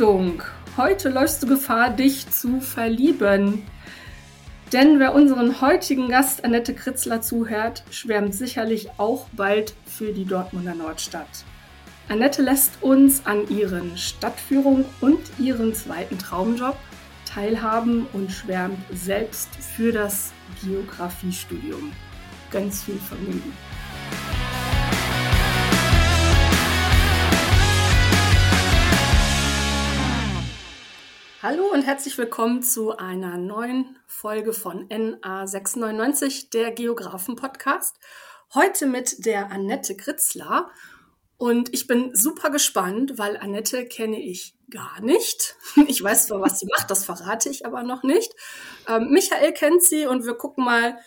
[0.00, 0.42] Achtung,
[0.78, 3.64] heute läufst du Gefahr, dich zu verlieben.
[4.72, 10.74] Denn wer unseren heutigen Gast Annette Kritzler zuhört, schwärmt sicherlich auch bald für die Dortmunder
[10.74, 11.44] Nordstadt.
[12.08, 16.78] Annette lässt uns an ihren Stadtführungen und ihren zweiten Traumjob
[17.26, 20.32] teilhaben und schwärmt selbst für das
[20.64, 21.92] Geografiestudium.
[22.50, 23.52] Ganz viel Vergnügen.
[31.42, 37.96] Hallo und herzlich willkommen zu einer neuen Folge von NA699, der Geografen-Podcast.
[38.52, 40.70] Heute mit der Annette Kritzler.
[41.38, 45.56] Und ich bin super gespannt, weil Annette kenne ich gar nicht.
[45.88, 48.34] Ich weiß zwar, was sie macht, das verrate ich aber noch nicht.
[48.86, 50.98] Ähm, Michael kennt sie und wir gucken mal,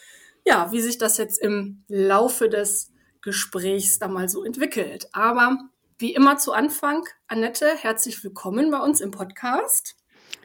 [0.44, 2.92] ja, wie sich das jetzt im Laufe des
[3.22, 5.10] Gesprächs da mal so entwickelt.
[5.12, 5.60] Aber
[6.00, 9.96] wie immer zu Anfang, Annette, herzlich willkommen bei uns im Podcast.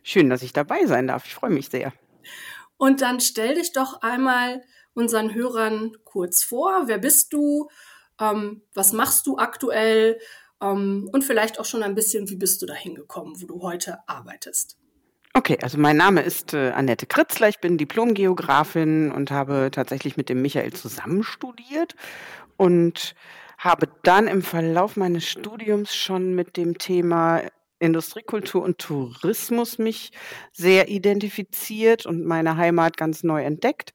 [0.09, 1.27] Schön, dass ich dabei sein darf.
[1.27, 1.92] Ich freue mich sehr.
[2.78, 4.62] Und dann stell dich doch einmal
[4.95, 6.84] unseren Hörern kurz vor.
[6.87, 7.69] Wer bist du?
[8.19, 10.19] Ähm, was machst du aktuell?
[10.62, 13.98] Ähm, und vielleicht auch schon ein bisschen, wie bist du da hingekommen, wo du heute
[14.06, 14.78] arbeitest?
[15.34, 20.31] Okay, also mein Name ist äh, Annette Kritzler, ich bin Diplomgeografin und habe tatsächlich mit
[20.31, 21.97] dem Michael zusammen studiert
[22.56, 23.15] und
[23.59, 27.43] habe dann im Verlauf meines Studiums schon mit dem Thema
[27.79, 30.11] Industriekultur und Tourismus mich
[30.53, 33.95] sehr identifiziert und meine Heimat ganz neu entdeckt.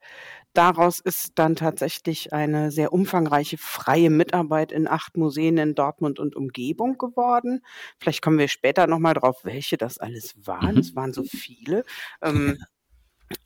[0.53, 6.35] Daraus ist dann tatsächlich eine sehr umfangreiche freie Mitarbeit in acht Museen in Dortmund und
[6.35, 7.61] Umgebung geworden.
[7.99, 10.75] Vielleicht kommen wir später nochmal drauf, welche das alles waren.
[10.75, 10.79] Mhm.
[10.79, 11.83] Es waren so viele.
[12.21, 12.59] Ähm,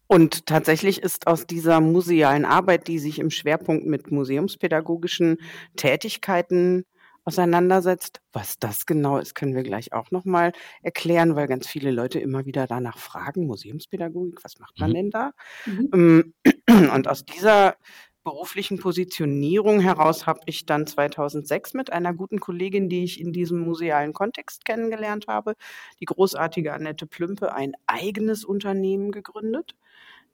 [0.07, 5.37] und tatsächlich ist aus dieser musealen Arbeit, die sich im Schwerpunkt mit museumspädagogischen
[5.77, 6.85] Tätigkeiten
[7.27, 8.21] auseinandersetzt.
[8.31, 12.45] Was das genau ist, können wir gleich auch nochmal erklären, weil ganz viele Leute immer
[12.45, 14.93] wieder danach fragen, Museumspädagogik, was macht man mhm.
[14.93, 15.31] denn da?
[15.65, 15.89] Mhm.
[15.93, 16.33] Ähm,
[16.93, 17.75] und aus dieser
[18.23, 23.59] beruflichen Positionierung heraus habe ich dann 2006 mit einer guten Kollegin, die ich in diesem
[23.59, 25.55] musealen Kontext kennengelernt habe,
[25.99, 29.75] die großartige Annette Plümpe, ein eigenes Unternehmen gegründet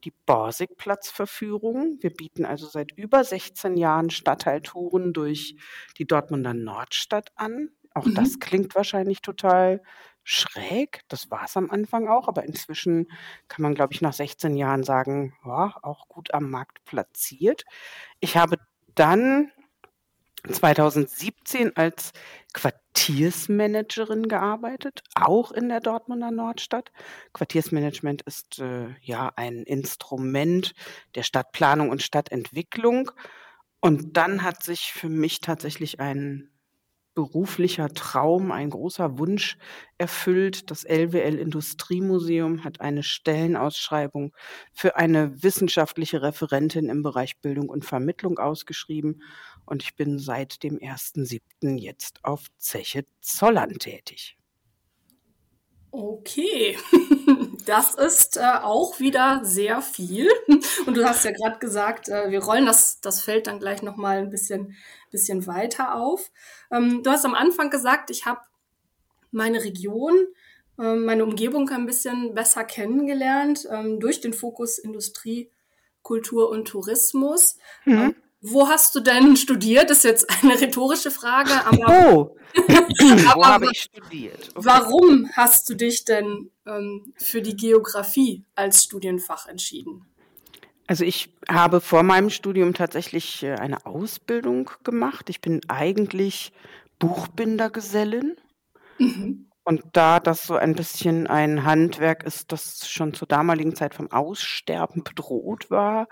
[0.04, 1.98] die Borsigplatzverführung.
[2.00, 5.56] Wir bieten also seit über 16 Jahren Stadtteiltouren durch
[5.98, 7.70] die Dortmunder Nordstadt an.
[7.94, 8.14] Auch mhm.
[8.14, 9.82] das klingt wahrscheinlich total
[10.22, 11.02] schräg.
[11.08, 13.10] Das war es am Anfang auch, aber inzwischen
[13.48, 17.64] kann man, glaube ich, nach 16 Jahren sagen, ja, auch gut am Markt platziert.
[18.20, 18.56] Ich habe
[18.94, 19.52] dann
[20.48, 22.12] 2017 als
[22.52, 26.92] Quartiersmanagerin gearbeitet, auch in der Dortmunder Nordstadt.
[27.32, 30.74] Quartiersmanagement ist äh, ja ein Instrument
[31.14, 33.10] der Stadtplanung und Stadtentwicklung.
[33.80, 36.53] Und dann hat sich für mich tatsächlich ein
[37.14, 39.56] beruflicher Traum, ein großer Wunsch
[39.98, 40.70] erfüllt.
[40.70, 44.34] Das LWL Industriemuseum hat eine Stellenausschreibung
[44.72, 49.22] für eine wissenschaftliche Referentin im Bereich Bildung und Vermittlung ausgeschrieben.
[49.64, 51.78] Und ich bin seit dem 1.7.
[51.78, 54.36] jetzt auf Zeche Zollern tätig.
[55.90, 56.76] Okay,
[57.66, 60.28] das ist äh, auch wieder sehr viel.
[60.86, 64.18] Und du hast ja gerade gesagt, äh, wir rollen das, das Feld dann gleich nochmal
[64.18, 64.76] ein bisschen,
[65.10, 66.30] bisschen weiter auf.
[66.70, 68.40] Ähm, du hast am Anfang gesagt, ich habe
[69.30, 70.14] meine Region,
[70.78, 75.50] äh, meine Umgebung ein bisschen besser kennengelernt ähm, durch den Fokus Industrie,
[76.02, 77.58] Kultur und Tourismus.
[77.84, 77.92] Mhm.
[77.92, 78.14] Ähm,
[78.46, 79.88] wo hast du denn studiert?
[79.88, 81.84] Das ist jetzt eine rhetorische Frage, aber.
[82.14, 82.36] Oh,
[83.34, 84.50] wo habe ich studiert?
[84.54, 84.64] Okay.
[84.64, 90.06] Warum hast du dich denn ähm, für die Geografie als Studienfach entschieden?
[90.86, 95.30] Also ich habe vor meinem Studium tatsächlich äh, eine Ausbildung gemacht.
[95.30, 96.52] Ich bin eigentlich
[97.00, 98.36] Buchbindergesellin.
[98.98, 99.46] Mhm.
[99.64, 104.12] Und da das so ein bisschen ein Handwerk ist, das schon zur damaligen Zeit vom
[104.12, 106.06] Aussterben bedroht war,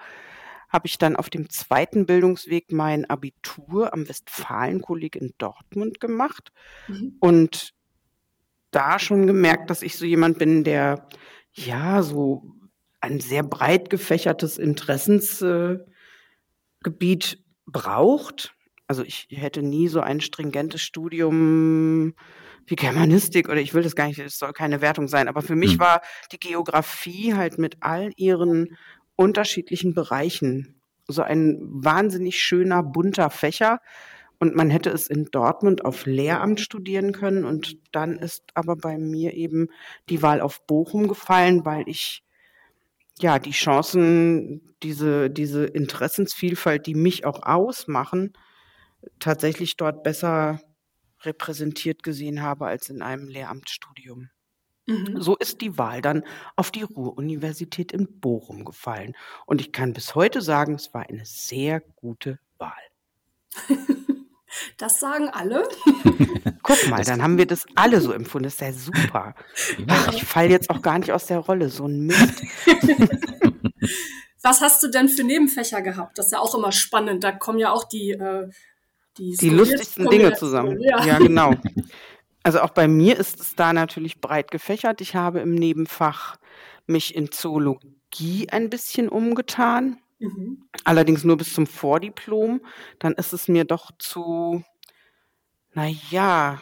[0.72, 6.50] habe ich dann auf dem zweiten Bildungsweg mein Abitur am Westfalenkolleg in Dortmund gemacht
[6.88, 7.16] mhm.
[7.20, 7.74] und
[8.70, 11.06] da schon gemerkt, dass ich so jemand bin, der
[11.52, 12.54] ja so
[13.00, 15.84] ein sehr breit gefächertes Interessensgebiet
[17.34, 17.36] äh,
[17.66, 18.54] braucht.
[18.86, 22.14] Also ich hätte nie so ein stringentes Studium
[22.66, 25.56] wie Germanistik oder ich will das gar nicht, es soll keine Wertung sein, aber für
[25.56, 25.80] mich mhm.
[25.80, 28.76] war die Geografie halt mit all ihren
[29.22, 30.80] unterschiedlichen Bereichen.
[31.08, 33.80] So ein wahnsinnig schöner, bunter Fächer.
[34.38, 37.44] Und man hätte es in Dortmund auf Lehramt studieren können.
[37.44, 39.68] Und dann ist aber bei mir eben
[40.08, 42.24] die Wahl auf Bochum gefallen, weil ich
[43.20, 48.32] ja die Chancen, diese, diese Interessensvielfalt, die mich auch ausmachen,
[49.20, 50.60] tatsächlich dort besser
[51.22, 54.30] repräsentiert gesehen habe als in einem Lehramtsstudium.
[54.86, 55.20] Mhm.
[55.20, 56.24] So ist die Wahl dann
[56.56, 59.14] auf die Ruhr-Universität in Bochum gefallen.
[59.46, 62.72] Und ich kann bis heute sagen, es war eine sehr gute Wahl.
[64.76, 65.66] Das sagen alle.
[66.62, 68.44] Guck mal, dann haben wir das alle so empfunden.
[68.44, 69.34] Das ist ja super.
[69.88, 71.68] Ach, ich falle jetzt auch gar nicht aus der Rolle.
[71.68, 72.42] So ein Mist.
[74.42, 76.18] Was hast du denn für Nebenfächer gehabt?
[76.18, 77.24] Das ist ja auch immer spannend.
[77.24, 78.50] Da kommen ja auch die, äh,
[79.16, 80.80] die, die lustigsten Dinge zusammen.
[80.80, 81.04] Ja.
[81.04, 81.54] ja, genau.
[82.42, 85.00] Also auch bei mir ist es da natürlich breit gefächert.
[85.00, 86.36] Ich habe im Nebenfach
[86.86, 89.98] mich in Zoologie ein bisschen umgetan.
[90.18, 90.64] Mhm.
[90.84, 92.60] Allerdings nur bis zum Vordiplom.
[92.98, 94.64] Dann ist es mir doch zu,
[95.72, 96.60] naja,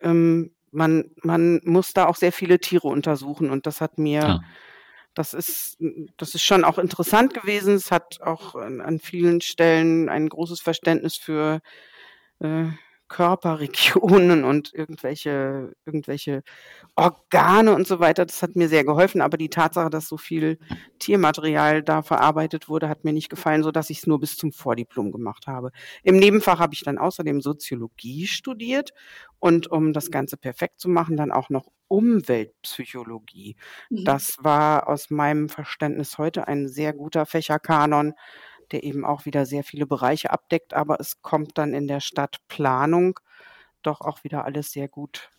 [0.00, 4.40] ähm, man, man muss da auch sehr viele Tiere untersuchen und das hat mir ja.
[5.18, 5.78] Das ist,
[6.16, 7.74] das ist schon auch interessant gewesen.
[7.74, 11.60] Es hat auch an, an vielen Stellen ein großes Verständnis für
[12.38, 12.66] äh,
[13.08, 16.42] Körperregionen und irgendwelche, irgendwelche
[16.94, 18.26] Organe und so weiter.
[18.26, 19.20] Das hat mir sehr geholfen.
[19.20, 20.58] Aber die Tatsache, dass so viel
[20.98, 24.52] Tiermaterial da verarbeitet wurde, hat mir nicht gefallen, so dass ich es nur bis zum
[24.52, 25.70] Vordiplom gemacht habe.
[26.02, 28.92] Im Nebenfach habe ich dann außerdem Soziologie studiert
[29.38, 33.56] und um das Ganze perfekt zu machen, dann auch noch Umweltpsychologie.
[33.90, 34.04] Mhm.
[34.04, 38.14] Das war aus meinem Verständnis heute ein sehr guter Fächerkanon
[38.72, 43.18] der eben auch wieder sehr viele Bereiche abdeckt, aber es kommt dann in der Stadtplanung
[43.82, 45.30] doch auch wieder alles sehr gut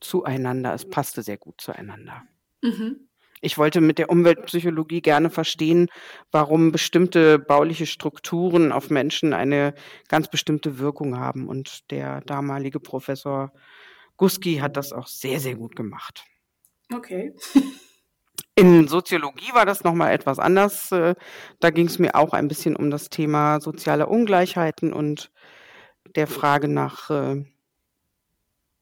[0.00, 0.74] zueinander.
[0.74, 2.22] Es passte sehr gut zueinander.
[2.62, 3.08] Mhm.
[3.42, 5.88] Ich wollte mit der Umweltpsychologie gerne verstehen,
[6.30, 9.74] warum bestimmte bauliche Strukturen auf Menschen eine
[10.08, 11.48] ganz bestimmte Wirkung haben.
[11.48, 13.52] Und der damalige Professor
[14.18, 16.24] Guski hat das auch sehr, sehr gut gemacht.
[16.92, 17.34] Okay.
[18.60, 20.92] In Soziologie war das nochmal etwas anders.
[20.92, 21.14] Äh,
[21.60, 25.32] da ging es mir auch ein bisschen um das Thema soziale Ungleichheiten und
[26.14, 27.42] der Frage nach äh,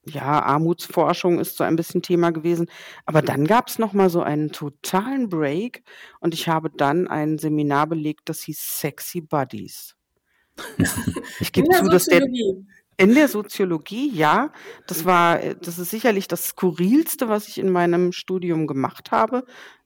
[0.04, 2.66] ja, Armutsforschung ist so ein bisschen Thema gewesen.
[3.06, 5.84] Aber dann gab es nochmal so einen totalen Break
[6.18, 9.94] und ich habe dann ein Seminar belegt, das hieß Sexy Buddies.
[11.38, 12.26] Ich gebe zu, dass der
[12.98, 14.52] in der Soziologie, ja.
[14.86, 19.44] Das war, das ist sicherlich das skurrilste, was ich in meinem Studium gemacht habe.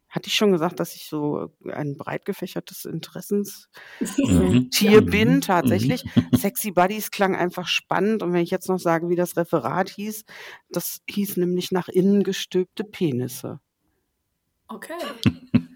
[0.09, 5.07] Hatte ich schon gesagt, dass ich so ein breit gefächertes Interessenstier mhm.
[5.07, 5.41] bin, mhm.
[5.43, 6.05] tatsächlich.
[6.05, 6.29] Mhm.
[6.37, 8.23] Sexy Buddies klang einfach spannend.
[8.23, 10.25] Und wenn ich jetzt noch sage, wie das Referat hieß,
[10.71, 13.61] das hieß nämlich nach innen gestülpte Penisse.
[14.69, 14.95] Okay.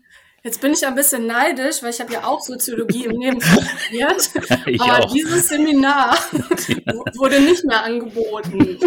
[0.46, 4.31] Jetzt bin ich ein bisschen neidisch, weil ich habe ja auch Soziologie im Nebenfach studiert.
[4.81, 5.12] aber auch.
[5.12, 6.14] dieses Seminar
[7.16, 8.78] wurde nicht mehr angeboten.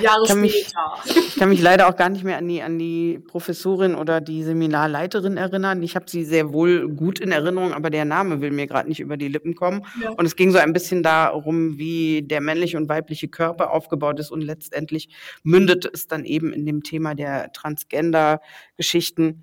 [0.00, 0.92] Jahre kann später.
[1.04, 4.20] Mich, ich kann mich leider auch gar nicht mehr an die, an die Professorin oder
[4.20, 5.82] die Seminarleiterin erinnern.
[5.82, 9.00] Ich habe sie sehr wohl gut in Erinnerung, aber der Name will mir gerade nicht
[9.00, 9.84] über die Lippen kommen.
[10.00, 10.10] Ja.
[10.10, 14.30] Und es ging so ein bisschen darum, wie der männliche und weibliche Körper aufgebaut ist
[14.30, 15.08] und letztendlich
[15.42, 19.42] mündete es dann eben in dem Thema der Transgender-Geschichten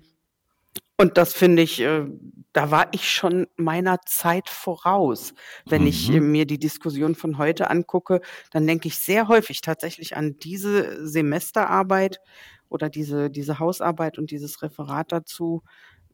[1.00, 2.04] und das finde ich, äh,
[2.52, 5.32] da war ich schon meiner Zeit voraus.
[5.64, 5.88] Wenn mhm.
[5.88, 8.20] ich äh, mir die Diskussion von heute angucke,
[8.50, 12.20] dann denke ich sehr häufig tatsächlich an diese Semesterarbeit
[12.68, 15.62] oder diese, diese Hausarbeit und dieses Referat dazu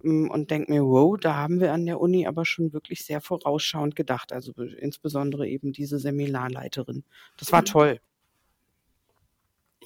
[0.04, 3.20] mm, und denke mir, wow, da haben wir an der Uni aber schon wirklich sehr
[3.20, 4.32] vorausschauend gedacht.
[4.32, 7.02] Also insbesondere eben diese Seminarleiterin.
[7.38, 7.66] Das war mhm.
[7.66, 8.00] toll.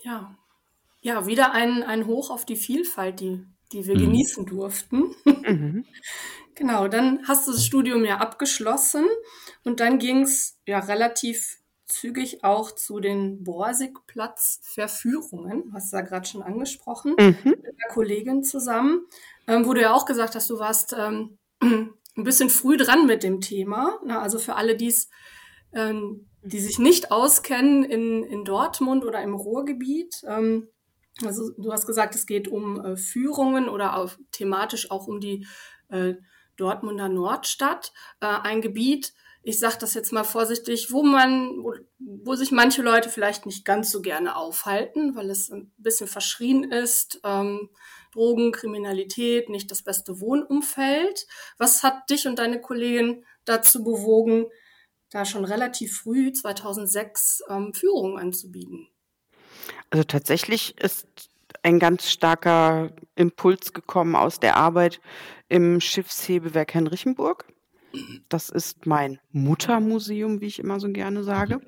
[0.03, 0.37] Ja.
[1.01, 4.01] Ja, wieder ein, ein Hoch auf die Vielfalt, die die wir mhm.
[4.01, 5.15] genießen durften.
[5.25, 5.85] Mhm.
[6.55, 9.07] genau, dann hast du das Studium ja abgeschlossen
[9.65, 11.61] und dann ging es ja relativ
[11.91, 17.37] zügig auch zu den Borsigplatz-Verführungen, hast du ja gerade schon angesprochen, mhm.
[17.45, 19.07] mit einer Kollegin zusammen,
[19.47, 23.23] ähm, wo du ja auch gesagt hast, du warst ähm, ein bisschen früh dran mit
[23.23, 24.01] dem Thema.
[24.05, 25.09] Na, also für alle, die's,
[25.73, 30.69] ähm, die sich nicht auskennen in, in Dortmund oder im Ruhrgebiet, ähm,
[31.25, 35.47] also du hast gesagt, es geht um äh, Führungen oder auch thematisch auch um die
[35.89, 36.15] äh,
[36.57, 39.13] Dortmunder Nordstadt, äh, ein Gebiet,
[39.43, 43.65] ich sage das jetzt mal vorsichtig, wo man, wo, wo, sich manche Leute vielleicht nicht
[43.65, 47.71] ganz so gerne aufhalten, weil es ein bisschen verschrien ist, ähm,
[48.13, 51.27] Drogen, Kriminalität, nicht das beste Wohnumfeld.
[51.57, 54.47] Was hat dich und deine Kollegin dazu bewogen,
[55.11, 58.90] da schon relativ früh, 2006, ähm, Führungen anzubieten?
[59.91, 61.31] Also tatsächlich ist
[61.63, 65.01] ein ganz starker Impuls gekommen aus der Arbeit
[65.49, 67.47] im Schiffshebewerk Henrichenburg.
[68.29, 71.61] Das ist mein Muttermuseum, wie ich immer so gerne sage.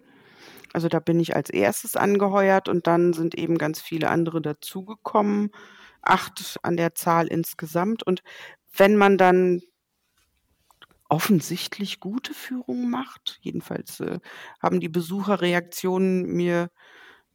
[0.72, 5.50] Also da bin ich als erstes angeheuert und dann sind eben ganz viele andere dazugekommen.
[6.00, 8.02] Acht an der Zahl insgesamt.
[8.02, 8.22] Und
[8.72, 9.60] wenn man dann
[11.08, 14.18] offensichtlich gute Führungen macht, jedenfalls äh,
[14.62, 16.70] haben die Besucherreaktionen mir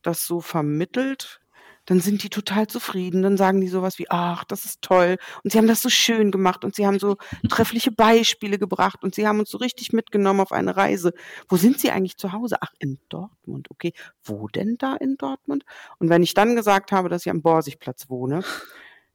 [0.07, 1.39] das so vermittelt,
[1.87, 3.23] dann sind die total zufrieden.
[3.23, 5.17] Dann sagen die sowas wie, ach, das ist toll.
[5.43, 7.15] Und sie haben das so schön gemacht und sie haben so
[7.49, 11.13] treffliche Beispiele gebracht und sie haben uns so richtig mitgenommen auf eine Reise.
[11.47, 12.57] Wo sind sie eigentlich zu Hause?
[12.61, 13.71] Ach, in Dortmund.
[13.71, 15.63] Okay, wo denn da in Dortmund?
[15.97, 18.43] Und wenn ich dann gesagt habe, dass ich am Borsigplatz wohne,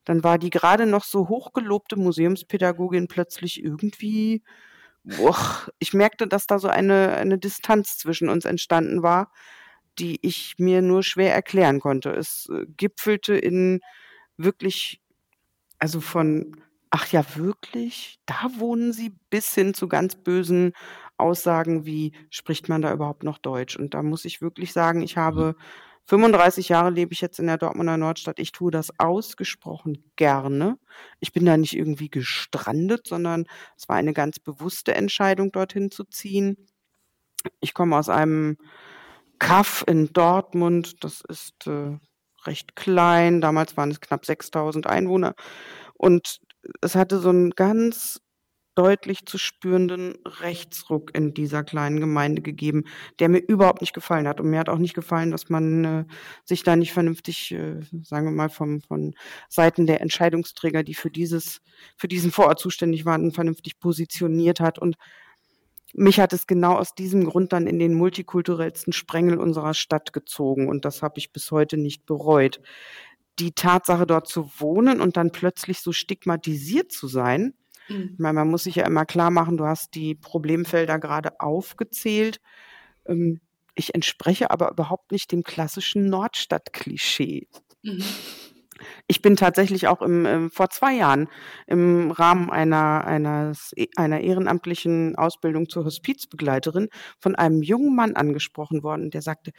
[0.04, 4.42] dann war die gerade noch so hochgelobte Museumspädagogin plötzlich irgendwie,
[5.04, 5.36] boah,
[5.78, 9.30] ich merkte, dass da so eine, eine Distanz zwischen uns entstanden war,
[9.98, 12.10] die ich mir nur schwer erklären konnte.
[12.10, 13.80] Es äh, gipfelte in
[14.36, 15.00] wirklich,
[15.78, 16.56] also von,
[16.90, 20.72] ach ja, wirklich, da wohnen sie, bis hin zu ganz bösen
[21.18, 23.76] Aussagen wie, spricht man da überhaupt noch Deutsch?
[23.76, 25.56] Und da muss ich wirklich sagen, ich habe
[26.04, 28.38] 35 Jahre lebe ich jetzt in der Dortmunder Nordstadt.
[28.40, 30.78] Ich tue das ausgesprochen gerne.
[31.20, 33.46] Ich bin da nicht irgendwie gestrandet, sondern
[33.76, 36.56] es war eine ganz bewusste Entscheidung, dorthin zu ziehen.
[37.60, 38.56] Ich komme aus einem
[39.42, 41.02] Kaff in Dortmund.
[41.02, 41.98] Das ist äh,
[42.46, 43.40] recht klein.
[43.40, 45.34] Damals waren es knapp 6000 Einwohner.
[45.94, 46.38] Und
[46.80, 48.20] es hatte so einen ganz
[48.76, 52.84] deutlich zu spürenden Rechtsruck in dieser kleinen Gemeinde gegeben,
[53.18, 54.40] der mir überhaupt nicht gefallen hat.
[54.40, 56.04] Und mir hat auch nicht gefallen, dass man äh,
[56.44, 59.12] sich da nicht vernünftig, äh, sagen wir mal, vom, von
[59.48, 61.60] Seiten der Entscheidungsträger, die für dieses,
[61.96, 64.78] für diesen Vorort zuständig waren, vernünftig positioniert hat.
[64.78, 64.96] Und
[65.92, 70.68] mich hat es genau aus diesem Grund dann in den multikulturellsten Sprengel unserer Stadt gezogen.
[70.68, 72.60] Und das habe ich bis heute nicht bereut.
[73.38, 77.54] Die Tatsache, dort zu wohnen und dann plötzlich so stigmatisiert zu sein,
[77.88, 78.10] Mhm.
[78.14, 82.40] Ich meine, man muss sich ja immer klar machen, du hast die Problemfelder gerade aufgezählt.
[83.06, 83.40] Ähm,
[83.74, 87.48] ich entspreche aber überhaupt nicht dem klassischen Nordstadt-Klischee.
[87.82, 88.04] Mhm.
[89.06, 91.28] Ich bin tatsächlich auch im, äh, vor zwei Jahren
[91.66, 98.82] im Rahmen einer, eines, e, einer ehrenamtlichen Ausbildung zur Hospizbegleiterin von einem jungen Mann angesprochen
[98.82, 99.52] worden, der sagte,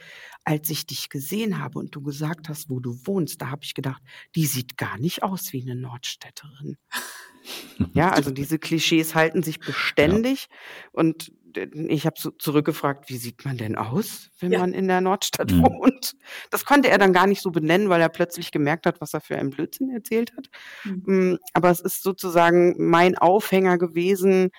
[0.44, 3.74] als ich dich gesehen habe und du gesagt hast, wo du wohnst, da habe ich
[3.74, 4.02] gedacht,
[4.34, 6.76] die sieht gar nicht aus wie eine Nordstädterin.
[7.92, 10.48] Ja, also diese Klischees halten sich beständig.
[10.48, 10.56] Ja.
[10.92, 14.58] Und ich habe so zurückgefragt, wie sieht man denn aus, wenn ja.
[14.58, 15.62] man in der Nordstadt mhm.
[15.62, 16.16] wohnt?
[16.50, 19.20] Das konnte er dann gar nicht so benennen, weil er plötzlich gemerkt hat, was er
[19.20, 20.48] für einen Blödsinn erzählt hat.
[20.84, 21.38] Mhm.
[21.52, 24.50] Aber es ist sozusagen mein Aufhänger gewesen,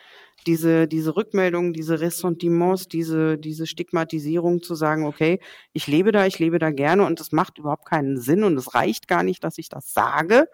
[0.47, 5.39] diese, diese Rückmeldung, diese Ressentiments, diese, diese Stigmatisierung zu sagen, okay,
[5.73, 8.75] ich lebe da, ich lebe da gerne und es macht überhaupt keinen Sinn und es
[8.75, 10.47] reicht gar nicht, dass ich das sage,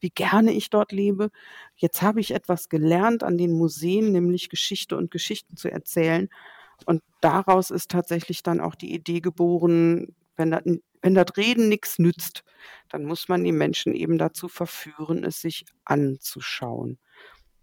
[0.00, 1.30] wie gerne ich dort lebe.
[1.76, 6.28] Jetzt habe ich etwas gelernt an den Museen, nämlich Geschichte und Geschichten zu erzählen.
[6.86, 10.62] Und daraus ist tatsächlich dann auch die Idee geboren, wenn das,
[11.02, 12.44] wenn das Reden nichts nützt,
[12.88, 16.98] dann muss man die Menschen eben dazu verführen, es sich anzuschauen.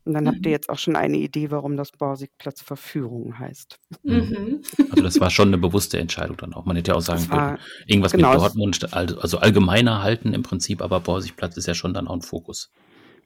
[0.05, 0.27] Und dann mhm.
[0.27, 0.53] habt ihr mhm.
[0.53, 3.79] jetzt auch schon eine Idee, warum das Borsigplatz Verführung heißt.
[4.03, 4.61] Mhm.
[4.91, 6.65] Also das war schon eine bewusste Entscheidung dann auch.
[6.65, 7.57] Man hätte ja auch sagen können,
[7.87, 12.07] irgendwas genau, mit Dortmund, also allgemeiner halten im Prinzip, aber Borsigplatz ist ja schon dann
[12.07, 12.71] auch ein Fokus.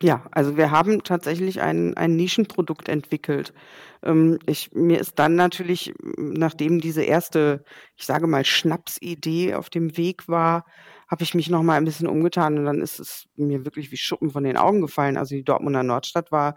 [0.01, 3.53] Ja, also wir haben tatsächlich ein, ein Nischenprodukt entwickelt.
[4.01, 7.65] Ähm, ich, mir ist dann natürlich, nachdem diese erste,
[7.97, 10.63] ich sage mal, Schnapsidee auf dem Weg war,
[11.09, 13.97] habe ich mich noch mal ein bisschen umgetan und dann ist es mir wirklich wie
[13.97, 15.17] Schuppen von den Augen gefallen.
[15.17, 16.55] Also die Dortmunder Nordstadt war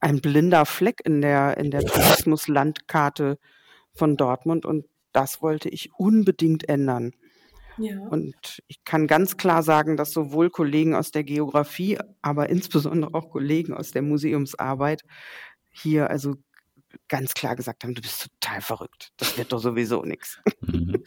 [0.00, 3.38] ein blinder Fleck in der, in der Tourismuslandkarte
[3.92, 7.12] von Dortmund und das wollte ich unbedingt ändern.
[7.78, 7.98] Ja.
[8.08, 13.30] Und ich kann ganz klar sagen, dass sowohl Kollegen aus der Geografie, aber insbesondere auch
[13.30, 15.02] Kollegen aus der Museumsarbeit
[15.70, 16.36] hier also
[17.08, 19.12] ganz klar gesagt haben, du bist total verrückt.
[19.18, 20.40] Das wird doch sowieso nichts.
[20.60, 21.02] Mhm.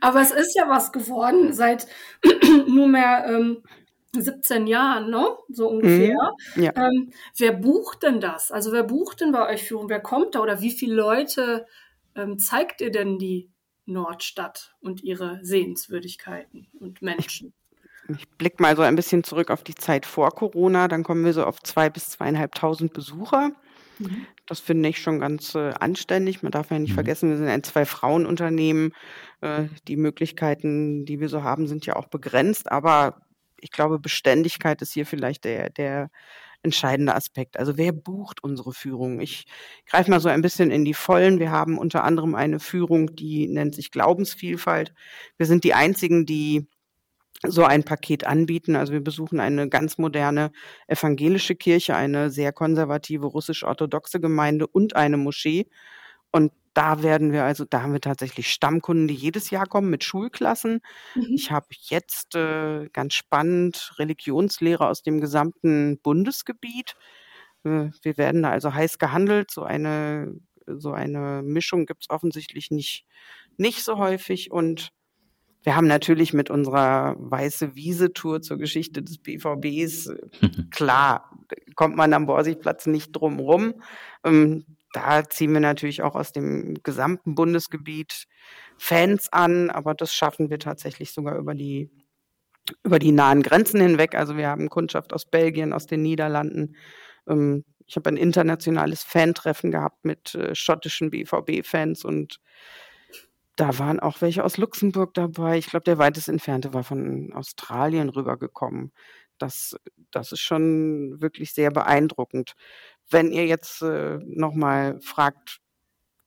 [0.00, 1.86] Aber es ist ja was geworden seit
[2.66, 3.62] nunmehr ähm,
[4.16, 5.36] 17 Jahren, ne?
[5.48, 6.16] So ungefähr.
[6.54, 6.72] Mhm, ja.
[6.76, 8.50] ähm, wer bucht denn das?
[8.50, 9.88] Also wer bucht denn bei euch Führung?
[9.88, 10.40] Wer kommt da?
[10.40, 11.66] Oder wie viele Leute
[12.14, 13.50] ähm, zeigt ihr denn die
[13.84, 17.52] Nordstadt und ihre Sehenswürdigkeiten und Menschen?
[18.08, 20.88] Ich, ich blicke mal so ein bisschen zurück auf die Zeit vor Corona.
[20.88, 23.52] Dann kommen wir so auf zwei bis zweieinhalbtausend Besucher.
[23.98, 24.26] Mhm.
[24.46, 26.42] Das finde ich schon ganz äh, anständig.
[26.42, 26.94] Man darf ja nicht mhm.
[26.94, 28.92] vergessen, wir sind ein Zwei-Frauen-Unternehmen.
[29.40, 32.70] Äh, die Möglichkeiten, die wir so haben, sind ja auch begrenzt.
[32.70, 33.22] Aber
[33.60, 36.10] ich glaube, Beständigkeit ist hier vielleicht der, der
[36.62, 37.58] entscheidende Aspekt.
[37.58, 39.20] Also wer bucht unsere Führung?
[39.20, 39.46] Ich
[39.86, 41.38] greife mal so ein bisschen in die Vollen.
[41.38, 44.92] Wir haben unter anderem eine Führung, die nennt sich Glaubensvielfalt.
[45.36, 46.66] Wir sind die einzigen, die
[47.46, 48.76] so ein Paket anbieten.
[48.76, 50.50] Also wir besuchen eine ganz moderne
[50.86, 55.66] evangelische Kirche, eine sehr konservative russisch-orthodoxe Gemeinde und eine Moschee.
[56.32, 60.04] Und da werden wir also, da haben wir tatsächlich Stammkunden, die jedes Jahr kommen mit
[60.04, 60.80] Schulklassen.
[61.14, 61.26] Mhm.
[61.34, 66.96] Ich habe jetzt äh, ganz spannend Religionslehrer aus dem gesamten Bundesgebiet.
[67.64, 69.50] Äh, wir werden da also heiß gehandelt.
[69.50, 70.34] So eine,
[70.66, 73.06] so eine Mischung gibt es offensichtlich nicht,
[73.56, 74.52] nicht so häufig.
[74.52, 74.92] Und
[75.62, 80.12] Wir haben natürlich mit unserer Weiße Wiese-Tour zur Geschichte des BVBs,
[80.70, 81.30] klar,
[81.74, 83.74] kommt man am Borsigplatz nicht drum rum.
[84.24, 88.26] Ähm, da ziehen wir natürlich auch aus dem gesamten Bundesgebiet
[88.78, 91.90] Fans an, aber das schaffen wir tatsächlich sogar über die
[92.84, 94.14] über die nahen Grenzen hinweg.
[94.14, 96.76] Also wir haben Kundschaft aus Belgien, aus den Niederlanden.
[97.26, 102.40] Ähm, ich habe ein internationales Fantreffen gehabt mit äh, schottischen BVB-Fans und
[103.58, 105.58] da waren auch welche aus Luxemburg dabei.
[105.58, 108.92] Ich glaube, der weitest entfernte war von Australien rübergekommen.
[109.36, 109.76] Das,
[110.12, 112.54] das ist schon wirklich sehr beeindruckend.
[113.10, 115.58] Wenn ihr jetzt äh, nochmal fragt,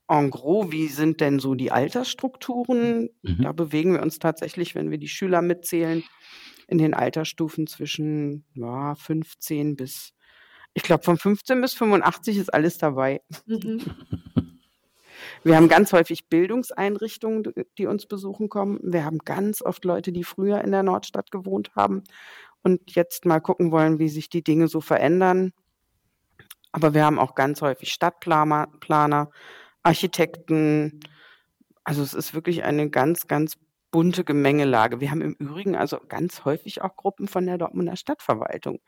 [0.09, 3.09] en gros, wie sind denn so die Altersstrukturen?
[3.21, 3.43] Mhm.
[3.43, 6.03] Da bewegen wir uns tatsächlich, wenn wir die Schüler mitzählen,
[6.67, 10.13] in den Altersstufen zwischen ja, 15 bis,
[10.73, 13.21] ich glaube, von 15 bis 85 ist alles dabei.
[13.45, 13.81] Mhm.
[15.43, 18.79] Wir haben ganz häufig Bildungseinrichtungen, die uns besuchen kommen.
[18.83, 22.03] Wir haben ganz oft Leute, die früher in der Nordstadt gewohnt haben
[22.61, 25.51] und jetzt mal gucken wollen, wie sich die Dinge so verändern.
[26.71, 29.31] Aber wir haben auch ganz häufig Stadtplaner, Planer,
[29.83, 30.99] Architekten.
[31.83, 33.57] Also es ist wirklich eine ganz, ganz
[33.91, 35.01] bunte Gemengelage.
[35.01, 38.79] Wir haben im Übrigen also ganz häufig auch Gruppen von der Dortmunder Stadtverwaltung,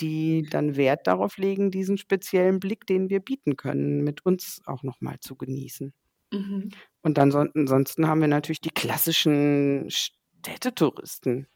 [0.00, 4.82] die dann Wert darauf legen, diesen speziellen Blick, den wir bieten können, mit uns auch
[4.84, 5.92] nochmal zu genießen.
[6.32, 6.70] Mhm.
[7.02, 11.48] Und ansonsten haben wir natürlich die klassischen Städtetouristen.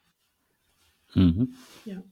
[1.14, 1.54] Mhm.
[1.84, 2.02] Ja.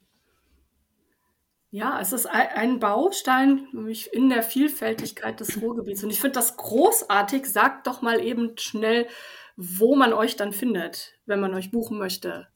[1.73, 3.66] Ja, es ist ein Baustein
[4.12, 6.02] in der Vielfältigkeit des Ruhrgebiets.
[6.05, 7.45] Und ich finde das großartig.
[7.45, 9.09] Sagt doch mal eben schnell,
[9.56, 12.46] wo man euch dann findet, wenn man euch buchen möchte.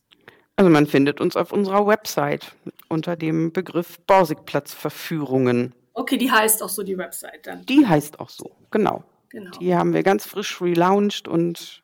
[0.56, 2.54] Also man findet uns auf unserer Website
[2.88, 5.74] unter dem Begriff Borsigplatzverführungen.
[5.94, 7.64] Okay, die heißt auch so die Website dann.
[7.66, 9.04] Die heißt auch so, genau.
[9.30, 9.50] genau.
[9.58, 11.82] Die haben wir ganz frisch relaunched und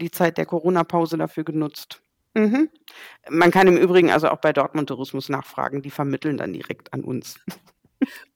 [0.00, 2.00] die Zeit der Corona-Pause dafür genutzt.
[2.34, 2.70] Mhm.
[3.28, 7.04] Man kann im Übrigen also auch bei Dortmund Tourismus nachfragen, die vermitteln dann direkt an
[7.04, 7.38] uns.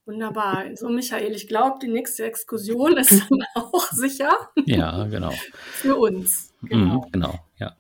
[0.05, 0.65] Wunderbar.
[0.75, 4.31] So, Michael, ich glaube, die nächste Exkursion ist dann auch sicher.
[4.67, 5.33] Ja, genau.
[5.73, 6.53] Für uns.
[6.63, 7.07] Genau.
[7.07, 7.77] Mhm, genau, ja.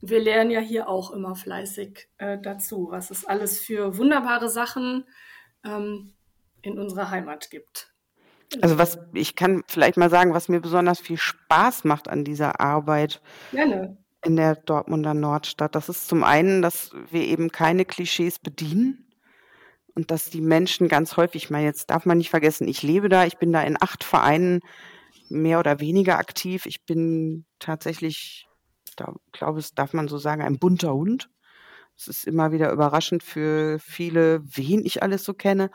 [0.00, 5.04] Wir lernen ja hier auch immer fleißig äh, dazu, was es alles für wunderbare Sachen
[5.64, 6.12] ähm,
[6.62, 7.90] in unserer Heimat gibt.
[8.60, 12.60] Also was ich kann vielleicht mal sagen, was mir besonders viel Spaß macht an dieser
[12.60, 13.22] Arbeit.
[13.50, 15.74] Gerne in der Dortmunder Nordstadt.
[15.74, 19.04] Das ist zum einen, dass wir eben keine Klischees bedienen
[19.94, 23.08] und dass die Menschen ganz häufig, ich meine, jetzt darf man nicht vergessen, ich lebe
[23.08, 24.60] da, ich bin da in acht Vereinen
[25.28, 26.66] mehr oder weniger aktiv.
[26.66, 28.48] Ich bin tatsächlich,
[28.96, 31.30] da glaube ich, darf man so sagen, ein bunter Hund.
[31.96, 35.70] Es ist immer wieder überraschend für viele, wen ich alles so kenne.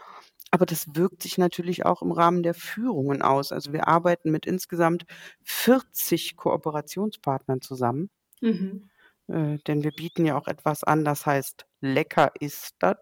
[0.52, 3.52] Aber das wirkt sich natürlich auch im Rahmen der Führungen aus.
[3.52, 5.06] Also wir arbeiten mit insgesamt
[5.44, 8.10] 40 Kooperationspartnern zusammen.
[8.42, 8.90] Mhm.
[9.28, 12.98] Äh, denn wir bieten ja auch etwas an, das heißt, lecker ist das.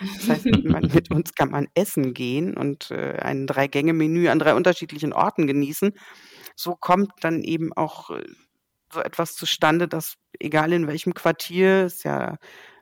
[0.00, 4.54] Das heißt, man, mit uns kann man essen gehen und äh, ein Drei-Gänge-Menü an drei
[4.54, 5.92] unterschiedlichen Orten genießen.
[6.56, 8.24] So kommt dann eben auch äh,
[8.92, 12.36] so etwas zustande, dass egal in welchem Quartier, ist ja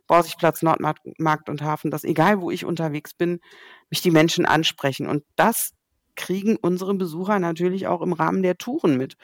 [0.07, 3.40] Borsigplatz, Nordmarkt und Hafen, dass egal wo ich unterwegs bin,
[3.90, 5.07] mich die Menschen ansprechen.
[5.09, 5.73] Und das
[6.17, 9.17] kriegen unsere Besucher natürlich auch im Rahmen der Touren mit.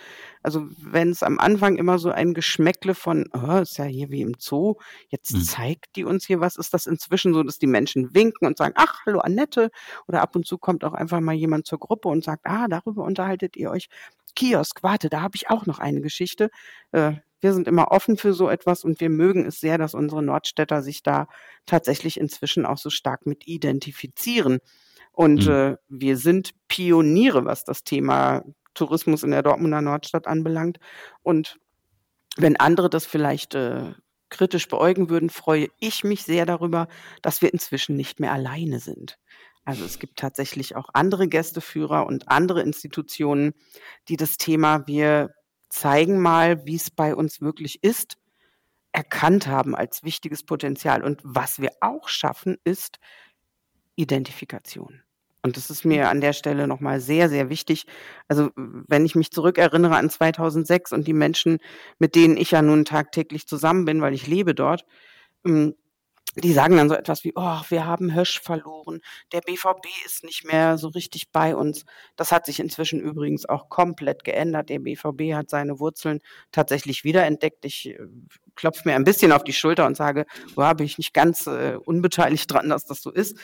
[0.43, 4.23] Also wenn es am Anfang immer so ein Geschmäckle von, oh, ist ja hier wie
[4.23, 4.75] im Zoo,
[5.09, 5.43] jetzt mhm.
[5.43, 8.75] zeigt die uns hier was, ist das inzwischen so, dass die Menschen winken und sagen,
[8.77, 9.71] ach, hallo Annette.
[10.07, 13.05] Oder ab und zu kommt auch einfach mal jemand zur Gruppe und sagt, ah, darüber
[13.05, 13.89] unterhaltet ihr euch.
[14.35, 16.51] Kiosk, warte, da habe ich auch noch eine Geschichte.
[16.93, 20.23] Äh, wir sind immer offen für so etwas und wir mögen es sehr, dass unsere
[20.23, 21.27] Nordstädter sich da
[21.67, 24.61] tatsächlich inzwischen auch so stark mit identifizieren.
[25.13, 25.53] Und mhm.
[25.53, 28.43] äh, wir sind Pioniere, was das Thema
[28.75, 30.79] Tourismus in der Dortmunder Nordstadt anbelangt.
[31.23, 31.59] Und
[32.37, 33.93] wenn andere das vielleicht äh,
[34.31, 36.89] kritisch beäugen würden, freue ich mich sehr darüber,
[37.21, 39.19] dass wir inzwischen nicht mehr alleine sind.
[39.65, 43.53] Also es gibt tatsächlich auch andere Gästeführer und andere Institutionen,
[44.09, 45.35] die das Thema wir
[45.69, 48.17] zeigen mal, wie es bei uns wirklich ist,
[48.93, 51.03] erkannt haben als wichtiges Potenzial.
[51.03, 52.99] Und was wir auch schaffen, ist,
[54.03, 55.03] Identifikation.
[55.45, 57.87] Und das ist mir an der Stelle nochmal sehr, sehr wichtig.
[58.29, 61.59] Also wenn ich mich zurückerinnere an 2006 und die Menschen,
[61.99, 64.85] mit denen ich ja nun tagtäglich zusammen bin, weil ich lebe dort,
[65.45, 65.75] hm,
[66.37, 70.47] die sagen dann so etwas wie, oh, wir haben Hösch verloren, der BVB ist nicht
[70.47, 71.85] mehr so richtig bei uns.
[72.17, 74.71] Das hat sich inzwischen übrigens auch komplett geändert.
[74.71, 77.67] Der BVB hat seine Wurzeln tatsächlich wiederentdeckt.
[77.67, 77.99] Ich äh,
[78.55, 80.25] klopfe mir ein bisschen auf die Schulter und sage,
[80.57, 83.37] oh, bin ich nicht ganz äh, unbeteiligt dran, dass das so ist.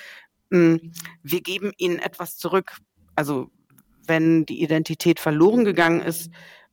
[0.51, 2.79] Hm, wir geben ihnen etwas zurück.
[3.17, 3.51] Also
[4.07, 6.31] wenn die Identität verloren gegangen ist,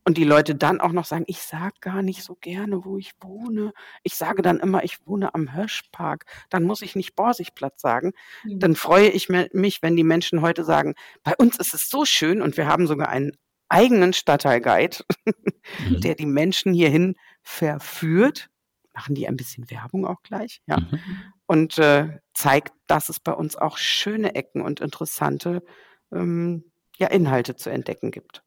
[0.08, 3.10] Und die Leute dann auch noch sagen, ich sag gar nicht so gerne, wo ich
[3.20, 3.72] wohne.
[4.04, 6.26] Ich sage dann immer, ich wohne am Hirschpark.
[6.48, 8.12] Dann muss ich nicht Borsigplatz sagen.
[8.44, 8.60] Mhm.
[8.60, 12.40] Dann freue ich mich, wenn die Menschen heute sagen, bei uns ist es so schön
[12.40, 13.32] und wir haben sogar einen
[13.68, 16.00] eigenen Stadtteilguide, mhm.
[16.02, 18.48] der die Menschen hierhin verführt.
[18.94, 20.78] Machen die ein bisschen Werbung auch gleich, ja.
[20.78, 21.00] Mhm.
[21.46, 25.62] Und äh, zeigt, dass es bei uns auch schöne Ecken und interessante
[26.12, 26.64] ähm,
[26.96, 28.42] ja, Inhalte zu entdecken gibt.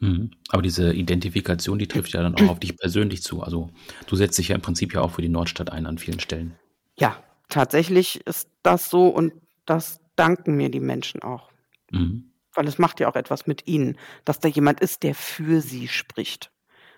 [0.00, 0.30] Mhm.
[0.48, 3.42] Aber diese Identifikation, die trifft ja dann auch auf dich persönlich zu.
[3.42, 3.70] Also
[4.06, 6.56] du setzt dich ja im Prinzip ja auch für die Nordstadt ein an vielen Stellen.
[6.98, 9.32] Ja, tatsächlich ist das so und
[9.66, 11.50] das danken mir die Menschen auch.
[11.90, 12.32] Mhm.
[12.54, 15.86] Weil es macht ja auch etwas mit ihnen, dass da jemand ist, der für sie
[15.86, 16.50] spricht.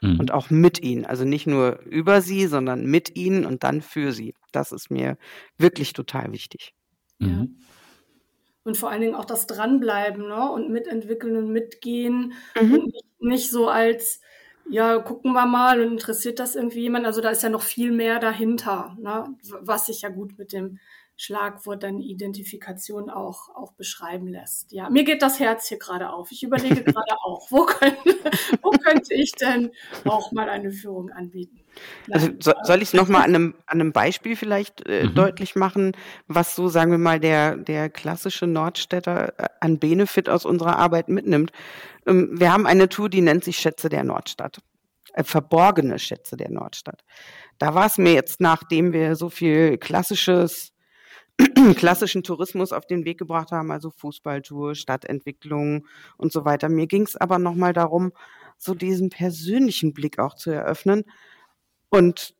[0.02, 0.20] Mhm.
[0.20, 1.06] Und auch mit ihnen.
[1.06, 4.34] Also nicht nur über sie, sondern mit ihnen und dann für sie.
[4.52, 5.16] Das ist mir
[5.56, 6.74] wirklich total wichtig.
[7.18, 7.56] Mhm
[8.64, 10.50] und vor allen Dingen auch das Dranbleiben ne?
[10.50, 12.74] und mitentwickeln und mitgehen mhm.
[12.74, 14.20] und nicht, nicht, so als,
[14.70, 17.06] ja, gucken wir mal und interessiert das irgendwie jemand.
[17.06, 19.34] Also da ist ja noch viel mehr dahinter, ne?
[19.60, 20.78] was sich ja gut mit dem
[21.16, 24.72] Schlagwort dann Identifikation auch, auch beschreiben lässt.
[24.72, 26.32] Ja, mir geht das Herz hier gerade auf.
[26.32, 28.18] Ich überlege gerade auch, wo könnte,
[28.62, 29.70] wo könnte ich denn
[30.04, 31.60] auch mal eine Führung anbieten?
[32.10, 35.14] Also so, soll ich es nochmal an einem, an einem Beispiel vielleicht äh, mhm.
[35.14, 35.92] deutlich machen,
[36.26, 41.08] was so, sagen wir mal, der, der klassische Nordstädter äh, an Benefit aus unserer Arbeit
[41.08, 41.52] mitnimmt.
[42.06, 44.60] Ähm, wir haben eine Tour, die nennt sich Schätze der Nordstadt.
[45.14, 47.04] Äh, verborgene Schätze der Nordstadt.
[47.58, 50.71] Da war es mir jetzt, nachdem wir so viel klassisches
[51.74, 56.68] klassischen Tourismus auf den Weg gebracht haben, also Fußballtour, Stadtentwicklung und so weiter.
[56.68, 58.12] Mir ging es aber nochmal darum,
[58.58, 61.04] so diesen persönlichen Blick auch zu eröffnen.
[61.88, 62.34] Und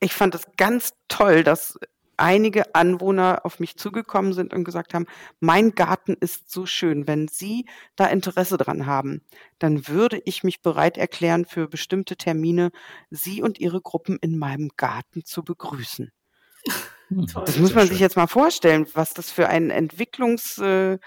[0.00, 1.78] ich fand es ganz toll, dass
[2.20, 5.06] einige Anwohner auf mich zugekommen sind und gesagt haben,
[5.40, 7.06] mein Garten ist so schön.
[7.06, 9.22] Wenn Sie da Interesse dran haben,
[9.58, 12.70] dann würde ich mich bereit erklären, für bestimmte Termine
[13.10, 16.12] Sie und Ihre Gruppen in meinem Garten zu begrüßen.
[17.10, 21.00] Hm, das muss man sich jetzt mal vorstellen, was das für ein Entwicklungsweg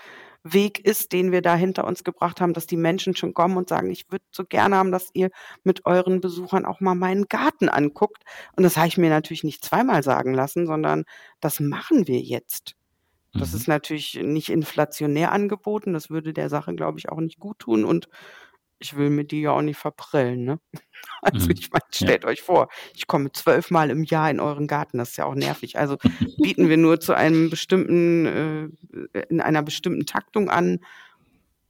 [0.83, 3.89] ist, den wir da hinter uns gebracht haben, dass die Menschen schon kommen und sagen,
[3.89, 5.31] ich würde so gerne haben, dass ihr
[5.63, 8.23] mit euren Besuchern auch mal meinen Garten anguckt.
[8.55, 11.05] Und das habe ich mir natürlich nicht zweimal sagen lassen, sondern
[11.39, 12.75] das machen wir jetzt.
[13.33, 13.57] Das mhm.
[13.57, 15.93] ist natürlich nicht inflationär angeboten.
[15.93, 17.83] Das würde der Sache, glaube ich, auch nicht gut tun.
[17.83, 18.09] Und
[18.79, 20.59] ich will mir die ja auch nicht verprellen, ne?
[21.21, 21.55] Also mhm.
[21.57, 22.29] ich meine, stellt ja.
[22.29, 25.77] euch vor, ich komme zwölfmal im Jahr in euren Garten, das ist ja auch nervig.
[25.77, 25.97] Also
[26.41, 28.25] bieten wir nur zu einem bestimmten,
[29.13, 30.79] äh, in einer bestimmten Taktung an.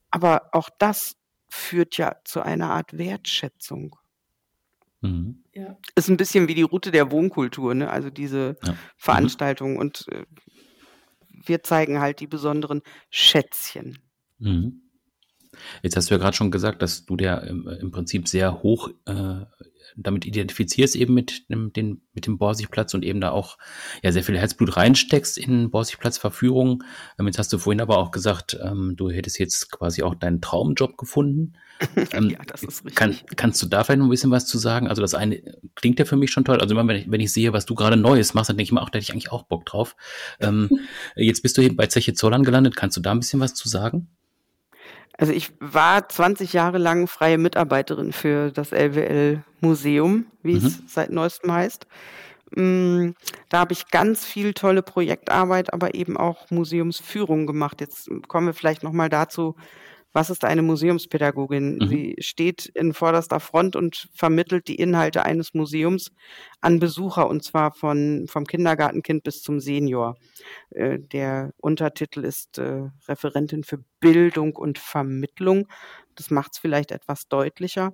[0.09, 1.17] Aber auch das
[1.49, 3.95] führt ja zu einer Art Wertschätzung.
[5.01, 5.43] Mhm.
[5.53, 5.77] Ja.
[5.95, 7.89] Ist ein bisschen wie die Route der Wohnkultur, ne?
[7.89, 8.75] Also diese ja.
[8.97, 9.73] Veranstaltung.
[9.73, 9.79] Mhm.
[9.79, 10.25] Und äh,
[11.45, 13.99] wir zeigen halt die besonderen Schätzchen.
[14.39, 14.81] Mhm.
[15.81, 18.89] Jetzt hast du ja gerade schon gesagt, dass du der im, im Prinzip sehr hoch
[19.05, 19.45] äh,
[19.95, 23.57] damit identifizierst, eben mit dem, den, mit dem Borsigplatz und eben da auch
[24.01, 26.83] ja sehr viel Herzblut reinsteckst in Borsigplatz-Verführungen.
[27.19, 30.41] Ähm, jetzt hast du vorhin aber auch gesagt, ähm, du hättest jetzt quasi auch deinen
[30.41, 31.53] Traumjob gefunden.
[32.13, 32.95] Ähm, ja, das ist richtig.
[32.95, 34.87] Kann, kannst du da vielleicht noch ein bisschen was zu sagen?
[34.87, 35.41] Also das eine
[35.75, 36.59] klingt ja für mich schon toll.
[36.61, 38.71] Also immer, wenn ich, wenn ich sehe, was du gerade Neues machst, dann denke ich
[38.71, 39.95] mir auch, da hätte ich eigentlich auch Bock drauf.
[40.39, 40.69] Ähm,
[41.15, 42.75] jetzt bist du hier bei Zeche Zollern gelandet.
[42.75, 44.07] Kannst du da ein bisschen was zu sagen?
[45.17, 50.65] Also ich war 20 Jahre lang freie Mitarbeiterin für das LWL Museum, wie mhm.
[50.65, 51.85] es seit neuestem heißt.
[52.55, 53.11] Mm,
[53.49, 57.81] da habe ich ganz viel tolle Projektarbeit, aber eben auch Museumsführung gemacht.
[57.81, 59.55] Jetzt kommen wir vielleicht noch mal dazu,
[60.13, 61.77] was ist eine Museumspädagogin?
[61.77, 61.87] Mhm.
[61.87, 66.11] Sie steht in vorderster Front und vermittelt die Inhalte eines Museums
[66.61, 70.15] an Besucher und zwar von, vom Kindergartenkind bis zum Senior.
[70.69, 75.67] Äh, der Untertitel ist äh, Referentin für Bildung und Vermittlung.
[76.15, 77.93] Das macht es vielleicht etwas deutlicher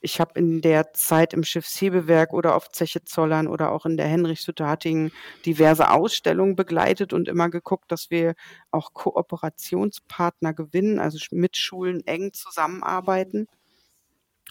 [0.00, 4.06] ich habe in der Zeit im Schiffshebewerk oder auf Zeche Zollern oder auch in der
[4.06, 5.10] Henrichshütte Hattingen
[5.44, 8.34] diverse Ausstellungen begleitet und immer geguckt, dass wir
[8.70, 13.48] auch Kooperationspartner gewinnen, also mit Schulen eng zusammenarbeiten.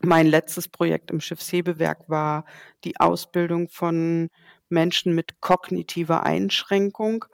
[0.04, 2.46] Mein letztes Projekt im Schiffshebewerk war
[2.84, 4.30] die Ausbildung von
[4.70, 7.26] Menschen mit kognitiver Einschränkung,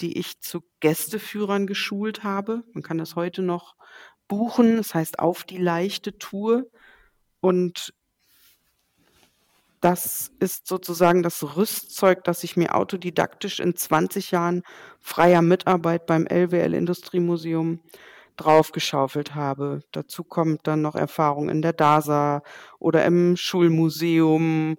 [0.00, 2.64] die ich zu Gästeführern geschult habe.
[2.72, 3.76] Man kann das heute noch
[4.28, 6.64] buchen, das heißt auf die leichte Tour.
[7.40, 7.92] Und
[9.80, 14.62] das ist sozusagen das Rüstzeug, das ich mir autodidaktisch in 20 Jahren
[15.00, 17.80] freier Mitarbeit beim LWL Industriemuseum
[18.36, 19.80] draufgeschaufelt habe.
[19.92, 22.42] Dazu kommt dann noch Erfahrung in der DASA
[22.78, 24.76] oder im Schulmuseum.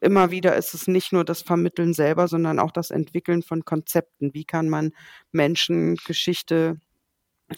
[0.00, 4.34] Immer wieder ist es nicht nur das Vermitteln selber, sondern auch das Entwickeln von Konzepten.
[4.34, 4.92] Wie kann man
[5.30, 6.80] Menschen Geschichte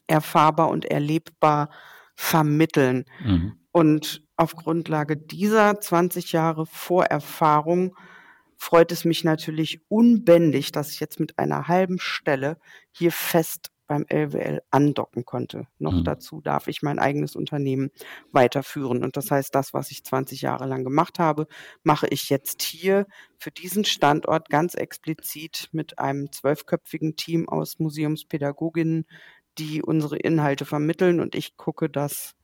[0.07, 1.71] erfahrbar und erlebbar
[2.17, 3.05] vermitteln?
[3.25, 3.59] Mhm.
[3.73, 7.97] Und auf Grundlage dieser 20 Jahre Vorerfahrung
[8.57, 12.59] freut es mich natürlich unbändig, dass ich jetzt mit einer halben Stelle
[12.91, 15.67] hier fest beim LWL andocken konnte.
[15.79, 16.05] Noch mhm.
[16.05, 17.91] dazu darf ich mein eigenes Unternehmen
[18.33, 19.05] weiterführen.
[19.05, 21.47] Und das heißt, das, was ich 20 Jahre lang gemacht habe,
[21.85, 23.07] mache ich jetzt hier
[23.39, 29.07] für diesen Standort ganz explizit mit einem zwölfköpfigen Team aus Museumspädagoginnen,
[29.59, 31.21] die unsere Inhalte vermitteln.
[31.21, 32.35] Und ich gucke, dass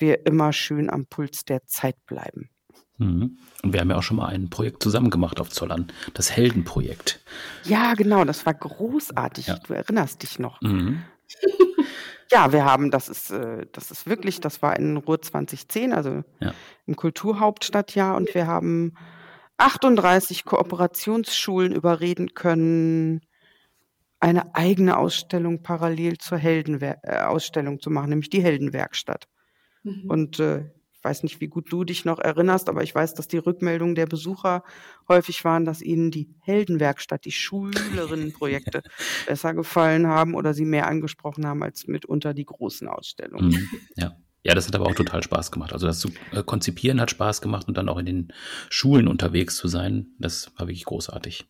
[0.00, 2.50] wir immer schön am Puls der Zeit bleiben.
[2.98, 3.38] Mhm.
[3.62, 7.20] Und wir haben ja auch schon mal ein Projekt zusammen gemacht auf Zollern, das Heldenprojekt.
[7.64, 9.46] Ja, genau, das war großartig.
[9.46, 9.58] Ja.
[9.58, 10.60] Du erinnerst dich noch.
[10.60, 11.02] Mhm.
[12.30, 16.22] ja, wir haben, das ist, äh, das ist wirklich, das war in Ruhr 2010, also
[16.40, 16.52] ja.
[16.86, 18.94] im Kulturhauptstadtjahr, und wir haben
[19.56, 23.20] 38 Kooperationsschulen überreden können,
[24.20, 29.26] eine eigene Ausstellung parallel zur Heldenausstellung äh, zu machen, nämlich die Heldenwerkstatt.
[29.82, 30.04] Mhm.
[30.08, 33.26] Und äh, ich weiß nicht, wie gut du dich noch erinnerst, aber ich weiß, dass
[33.26, 34.62] die Rückmeldungen der Besucher
[35.08, 38.82] häufig waren, dass ihnen die Heldenwerkstatt, die Schülerinnenprojekte
[39.26, 43.50] besser gefallen haben oder sie mehr angesprochen haben als mitunter die großen Ausstellungen.
[43.50, 44.16] Mhm, ja.
[44.42, 45.74] Ja, das hat aber auch total Spaß gemacht.
[45.74, 48.32] Also das zu äh, konzipieren hat Spaß gemacht und dann auch in den
[48.70, 51.46] Schulen unterwegs zu sein, das war wirklich großartig.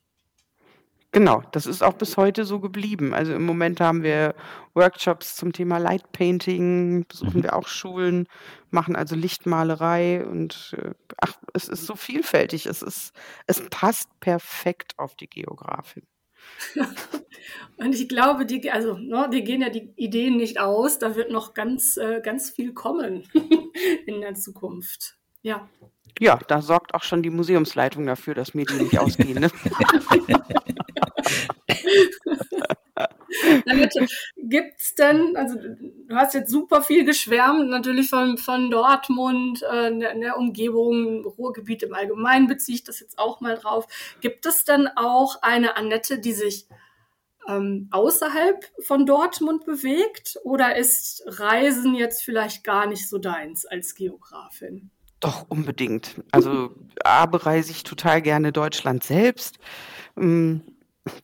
[1.13, 3.15] Genau, das ist auch bis heute so geblieben.
[3.15, 4.35] Also im Moment haben wir
[4.75, 7.43] Workshops zum Thema Light Painting, besuchen mhm.
[7.43, 8.29] wir auch Schulen,
[8.71, 12.67] machen also Lichtmalerei und äh, ach, es ist so vielfältig.
[12.67, 13.13] Es ist,
[13.49, 16.07] es passt perfekt auf die Geografin.
[17.77, 21.01] und ich glaube, die, also, ne, die gehen ja die Ideen nicht aus.
[21.01, 23.25] Da wird noch ganz, äh, ganz viel kommen
[24.07, 25.17] in der Zukunft.
[25.43, 25.69] Ja.
[26.19, 29.41] Ja, da sorgt auch schon die Museumsleitung dafür, dass mir die nicht ausgehen.
[29.41, 29.51] Ne?
[34.37, 39.97] Gibt es denn, also du hast jetzt super viel geschwärmt, natürlich von, von Dortmund, äh,
[39.97, 43.87] der, der Umgebung, Ruhrgebiet im Allgemeinen beziehe ich das jetzt auch mal drauf.
[44.21, 46.67] Gibt es denn auch eine Annette, die sich
[47.49, 53.95] ähm, außerhalb von Dortmund bewegt oder ist Reisen jetzt vielleicht gar nicht so deins als
[53.95, 54.91] Geografin?
[55.21, 56.23] Doch, unbedingt.
[56.33, 59.59] Also A bereise ich total gerne Deutschland selbst.
[60.17, 60.63] Ähm,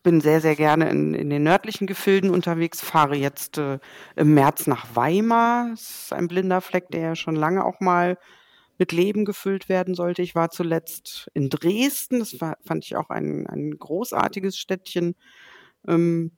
[0.02, 3.78] bin sehr, sehr gerne in, in den nördlichen Gefilden unterwegs, fahre jetzt äh,
[4.14, 5.70] im März nach Weimar.
[5.70, 8.18] Das ist ein blinder Fleck, der ja schon lange auch mal
[8.78, 10.22] mit Leben gefüllt werden sollte.
[10.22, 15.14] Ich war zuletzt in Dresden, das war, fand ich auch ein, ein großartiges Städtchen.
[15.86, 16.32] Ähm,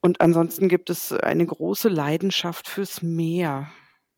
[0.00, 3.70] und ansonsten gibt es eine große Leidenschaft fürs Meer.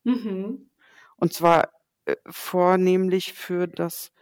[0.05, 0.71] Mhm.
[1.17, 1.71] Und zwar
[2.05, 4.13] äh, vornehmlich für das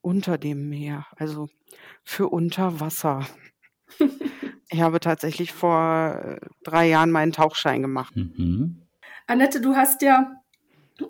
[0.00, 1.48] unter dem Meer, also
[2.04, 3.26] für Unterwasser.
[4.70, 8.14] Ich habe tatsächlich vor äh, drei Jahren meinen Tauchschein gemacht.
[8.14, 8.82] Mhm.
[9.26, 10.42] Annette, du hast ja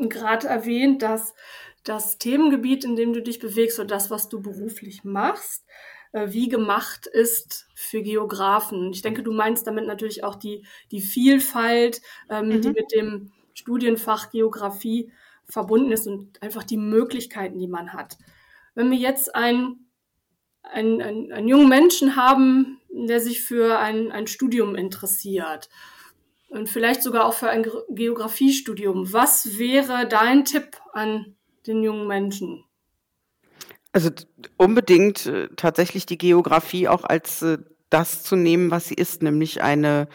[0.09, 1.35] gerade erwähnt, dass
[1.83, 5.65] das Themengebiet, in dem du dich bewegst oder das, was du beruflich machst,
[6.13, 8.93] äh, wie gemacht ist für Geografen.
[8.93, 12.61] Ich denke, du meinst damit natürlich auch die, die Vielfalt, ähm, mhm.
[12.61, 15.13] die mit dem Studienfach Geografie
[15.49, 18.19] verbunden ist und einfach die Möglichkeiten, die man hat.
[18.75, 19.88] Wenn wir jetzt einen,
[20.73, 25.69] einen, einen, einen jungen Menschen haben, der sich für ein, ein Studium interessiert
[26.49, 32.65] und vielleicht sogar auch für ein Geografiestudium, was wäre dein Tipp an den jungen Menschen?
[33.93, 34.11] Also
[34.57, 37.59] unbedingt äh, tatsächlich die Geografie auch als äh,
[37.91, 40.09] das zu nehmen, was sie ist, nämlich eine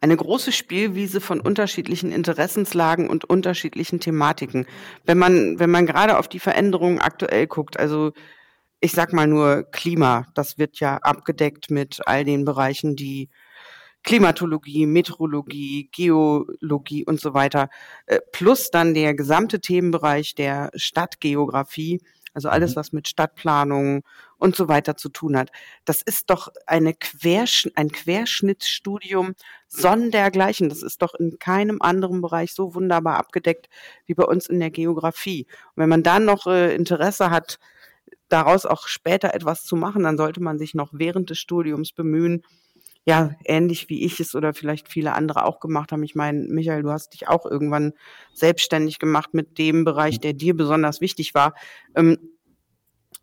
[0.00, 4.66] eine große Spielwiese von unterschiedlichen Interessenslagen und unterschiedlichen Thematiken.
[5.04, 8.12] Wenn man, wenn man gerade auf die Veränderungen aktuell guckt, also
[8.80, 13.28] ich sag mal nur Klima, das wird ja abgedeckt mit all den Bereichen, die
[14.04, 17.68] Klimatologie, Meteorologie, Geologie und so weiter,
[18.06, 22.00] äh, plus dann der gesamte Themenbereich der Stadtgeografie,
[22.32, 22.76] also alles, mhm.
[22.76, 24.04] was mit Stadtplanung
[24.36, 25.50] und so weiter zu tun hat.
[25.84, 29.34] Das ist doch eine Quersch ein Querschnittsstudium
[29.66, 30.68] sondergleichen.
[30.68, 33.68] Das ist doch in keinem anderen Bereich so wunderbar abgedeckt
[34.06, 35.46] wie bei uns in der Geografie.
[35.74, 37.58] Und wenn man dann noch äh, Interesse hat,
[38.28, 42.42] daraus auch später etwas zu machen, dann sollte man sich noch während des Studiums bemühen,
[43.04, 46.02] ja, ähnlich wie ich es oder vielleicht viele andere auch gemacht haben.
[46.02, 47.94] Ich meine, Michael, du hast dich auch irgendwann
[48.34, 51.54] selbstständig gemacht mit dem Bereich, der dir besonders wichtig war.
[51.94, 52.18] Ähm,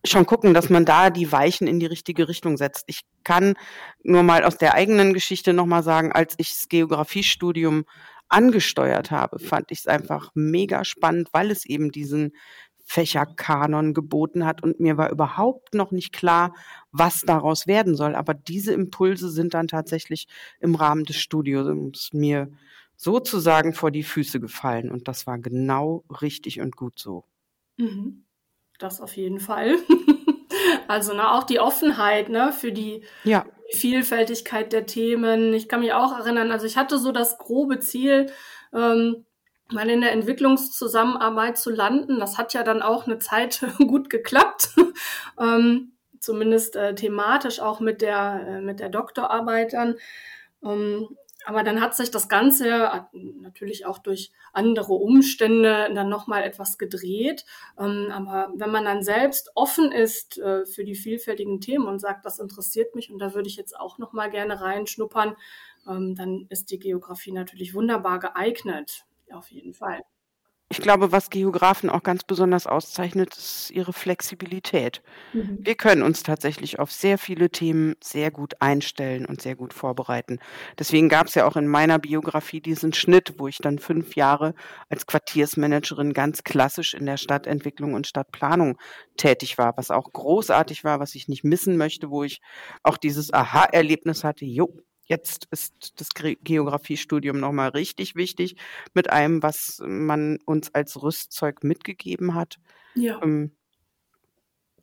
[0.04, 2.86] schon gucken, dass man da die Weichen in die richtige Richtung setzt.
[2.88, 3.54] Ich kann
[4.04, 7.86] nur mal aus der eigenen Geschichte nochmal sagen, als ich das Geografiestudium
[8.28, 12.34] angesteuert habe, fand ich es einfach mega spannend, weil es eben diesen
[12.88, 16.54] Fächerkanon geboten hat und mir war überhaupt noch nicht klar,
[16.92, 18.16] was daraus werden soll.
[18.16, 20.28] Aber diese Impulse sind dann tatsächlich
[20.60, 22.52] im Rahmen des Studiums mir
[22.96, 27.26] sozusagen vor die Füße gefallen und das war genau richtig und gut so.
[27.78, 28.24] Mhm.
[28.78, 29.78] Das auf jeden Fall.
[30.88, 33.46] also ne, auch die Offenheit ne, für die Ja.
[33.72, 35.54] Vielfältigkeit der Themen.
[35.54, 38.28] Ich kann mich auch erinnern, also ich hatte so das grobe Ziel,
[38.74, 39.26] ähm,
[39.72, 42.20] mal in der Entwicklungszusammenarbeit zu landen.
[42.20, 44.70] Das hat ja dann auch eine Zeit gut geklappt.
[45.40, 49.96] ähm, zumindest äh, thematisch auch mit der, äh, mit der Doktorarbeit dann.
[50.64, 56.44] Ähm, aber dann hat sich das Ganze äh, natürlich auch durch andere Umstände dann nochmal
[56.44, 57.46] etwas gedreht.
[57.80, 62.26] Ähm, aber wenn man dann selbst offen ist äh, für die vielfältigen Themen und sagt,
[62.26, 65.36] das interessiert mich und da würde ich jetzt auch nochmal gerne reinschnuppern,
[65.88, 69.06] ähm, dann ist die Geografie natürlich wunderbar geeignet.
[69.32, 70.02] Auf jeden Fall.
[70.70, 75.04] Ich glaube, was Geografen auch ganz besonders auszeichnet, ist ihre Flexibilität.
[75.32, 75.60] Mhm.
[75.62, 80.40] Wir können uns tatsächlich auf sehr viele Themen sehr gut einstellen und sehr gut vorbereiten.
[80.80, 84.56] Deswegen gab es ja auch in meiner Biografie diesen Schnitt, wo ich dann fünf Jahre
[84.90, 88.80] als Quartiersmanagerin ganz klassisch in der Stadtentwicklung und Stadtplanung
[89.18, 92.42] tätig war, was auch großartig war, was ich nicht missen möchte, wo ich
[92.82, 98.56] auch dieses Aha-Erlebnis hatte, jo, Jetzt ist das Geografiestudium nochmal richtig wichtig
[98.94, 102.58] mit allem, was man uns als Rüstzeug mitgegeben hat.
[102.96, 103.22] Ja.
[103.22, 103.52] Ähm,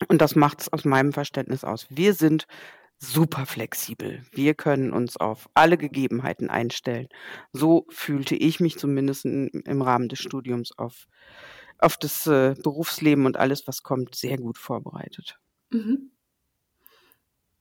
[0.08, 1.86] und das macht es aus meinem Verständnis aus.
[1.90, 2.46] Wir sind
[2.98, 4.22] super flexibel.
[4.30, 7.08] Wir können uns auf alle Gegebenheiten einstellen.
[7.52, 11.08] So fühlte ich mich zumindest im Rahmen des Studiums auf,
[11.78, 15.38] auf das äh, Berufsleben und alles, was kommt, sehr gut vorbereitet.
[15.70, 16.12] Mhm.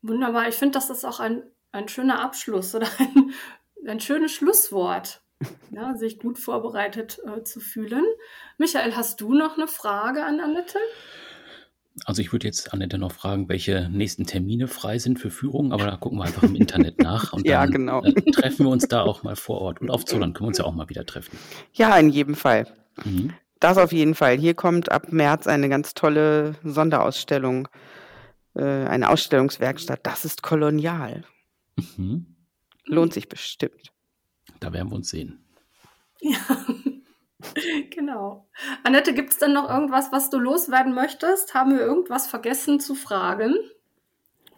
[0.03, 0.47] Wunderbar.
[0.47, 3.31] Ich finde, das ist auch ein ein schöner Abschluss oder ein,
[3.87, 5.21] ein schönes Schlusswort,
[5.71, 8.05] ja, sich gut vorbereitet äh, zu fühlen.
[8.57, 10.77] Michael, hast du noch eine Frage an Annette?
[12.05, 15.85] Also ich würde jetzt Annette noch fragen, welche nächsten Termine frei sind für Führungen, aber
[15.85, 18.03] da gucken wir einfach im Internet nach und ja, dann genau.
[18.03, 19.81] äh, treffen wir uns da auch mal vor Ort.
[19.81, 21.37] Und auf Zollern können wir uns ja auch mal wieder treffen.
[21.73, 22.67] Ja, in jedem Fall.
[23.03, 23.33] Mhm.
[23.59, 24.37] Das auf jeden Fall.
[24.37, 27.67] Hier kommt ab März eine ganz tolle Sonderausstellung,
[28.55, 29.99] äh, eine Ausstellungswerkstatt.
[30.03, 31.25] Das ist kolonial.
[31.97, 32.35] Mhm.
[32.85, 33.91] Lohnt sich bestimmt.
[34.59, 35.45] Da werden wir uns sehen.
[36.19, 36.65] Ja,
[37.89, 38.49] genau.
[38.83, 41.53] Annette, gibt es denn noch irgendwas, was du loswerden möchtest?
[41.53, 43.55] Haben wir irgendwas vergessen zu fragen?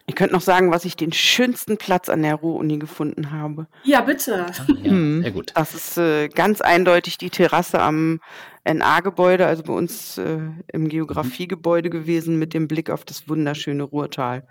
[0.06, 3.68] Ich könnte noch sagen, was ich den schönsten Platz an der Ruhr-Uni gefunden habe.
[3.84, 4.46] Ja, bitte.
[4.84, 5.22] Ja, Hm.
[5.22, 5.52] sehr gut.
[5.56, 8.20] Das ist äh, ganz eindeutig die Terrasse am
[8.66, 10.40] NA-Gebäude, also bei uns äh,
[10.74, 14.46] im Geografiegebäude gewesen, mit dem Blick auf das wunderschöne Ruhrtal.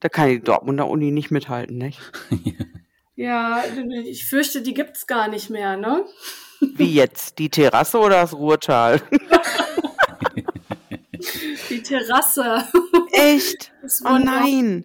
[0.00, 2.00] Da kann die Dortmunder Uni nicht mithalten, nicht?
[3.20, 3.64] Ja,
[4.04, 6.04] ich fürchte, die gibt es gar nicht mehr, ne?
[6.60, 7.40] Wie jetzt?
[7.40, 9.02] Die Terrasse oder das Ruhrtal?
[11.68, 12.64] Die Terrasse.
[13.10, 13.72] Echt?
[14.04, 14.84] Oh nein.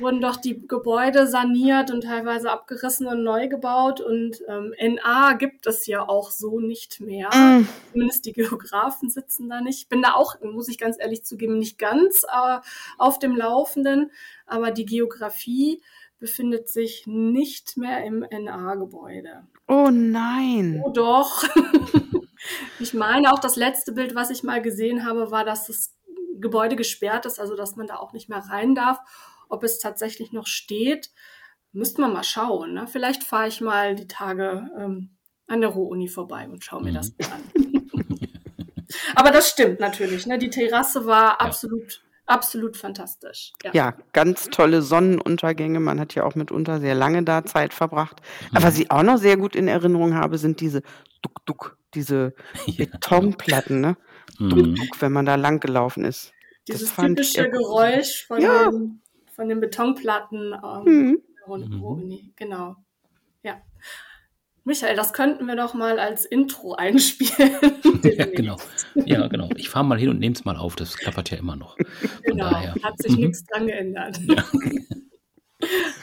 [0.00, 4.00] Wurden doch die Gebäude saniert und teilweise abgerissen und neu gebaut.
[4.00, 7.28] Und ähm, NA gibt es ja auch so nicht mehr.
[7.28, 7.68] Mm.
[7.92, 9.80] Zumindest die Geografen sitzen da nicht.
[9.80, 12.58] Ich bin da auch, muss ich ganz ehrlich zugeben, nicht ganz äh,
[12.98, 14.10] auf dem Laufenden.
[14.46, 15.82] Aber die Geografie
[16.22, 19.42] befindet sich nicht mehr im NA-Gebäude.
[19.66, 20.80] Oh nein.
[20.84, 21.44] Oh doch.
[22.78, 25.96] ich meine, auch das letzte Bild, was ich mal gesehen habe, war, dass das
[26.38, 29.00] Gebäude gesperrt ist, also dass man da auch nicht mehr rein darf.
[29.52, 31.10] Ob es tatsächlich noch steht,
[31.72, 32.72] müsste man mal schauen.
[32.74, 32.86] Ne?
[32.86, 35.10] Vielleicht fahre ich mal die Tage ähm,
[35.46, 36.94] an der Ruhr-Uni vorbei und schaue mir Mhm.
[36.94, 37.42] das an.
[39.14, 40.26] Aber das stimmt natürlich.
[40.26, 40.38] Ne?
[40.38, 43.52] Die Terrasse war absolut, absolut fantastisch.
[43.62, 43.70] Ja.
[43.72, 45.80] Ja, ganz tolle Sonnenuntergänge.
[45.80, 48.20] Man hat ja auch mitunter sehr lange da Zeit verbracht.
[48.52, 50.82] Aber was ich auch noch sehr gut in Erinnerung habe, sind diese
[51.22, 52.34] Duck-Duck, diese
[52.66, 53.96] Ja, Betonplatten, ne?
[54.38, 54.48] Mhm.
[54.50, 56.32] Duck-Duck, wenn man da lang gelaufen ist.
[56.68, 58.70] Dieses fand ich typische Geräusch von, Ja.
[58.70, 59.02] den,
[59.32, 60.52] von den Betonplatten.
[60.54, 61.22] Ähm, Mhm.
[61.46, 61.80] Mhm.
[61.80, 62.76] Ruhr-Uni, genau.
[63.42, 63.60] Ja.
[64.64, 67.50] Michael, das könnten wir doch mal als Intro einspielen.
[68.04, 68.56] Ja, genau.
[68.94, 69.48] Ja, genau.
[69.56, 70.76] Ich fahre mal hin und nehme es mal auf.
[70.76, 71.76] Das klappert ja immer noch.
[71.76, 72.74] Von Genau, daher.
[72.82, 73.24] hat sich Mhm.
[73.24, 74.20] nichts dran geändert.